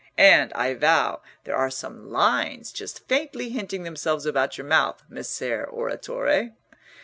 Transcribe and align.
and, 0.17 0.51
I 0.53 0.73
vow, 0.73 1.21
there 1.43 1.55
are 1.55 1.69
some 1.69 2.09
lines 2.09 2.71
just 2.71 3.07
faintly 3.07 3.49
hinting 3.49 3.83
themselves 3.83 4.25
about 4.25 4.57
your 4.57 4.65
mouth, 4.65 5.03
Messer 5.07 5.67
Oratore! 5.71 6.55